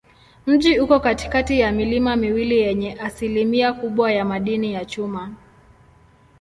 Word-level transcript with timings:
Mji 0.47 0.79
uko 0.79 0.99
katikati 0.99 1.59
ya 1.59 1.71
milima 1.71 2.15
miwili 2.15 2.57
yenye 2.57 2.93
asilimia 2.93 3.73
kubwa 3.73 4.11
ya 4.11 4.25
madini 4.25 4.73
ya 4.73 4.85
chuma. 4.85 5.35